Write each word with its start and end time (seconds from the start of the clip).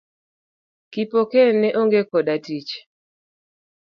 Kipokeo 0.91 1.51
ne 1.59 1.69
onge 1.81 2.01
koda 2.09 2.35
tich. 2.45 2.71